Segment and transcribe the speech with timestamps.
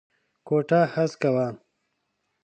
[0.47, 1.47] کوټه هسکه وه.